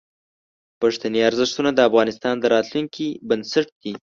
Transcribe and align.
پښتني 0.81 1.19
ارزښتونه 1.29 1.69
د 1.73 1.79
افغانستان 1.89 2.35
د 2.39 2.45
راتلونکي 2.55 3.07
بنسټ 3.29 3.67
دي. 3.81 3.93